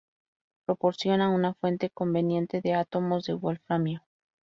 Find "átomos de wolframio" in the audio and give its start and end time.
2.73-4.01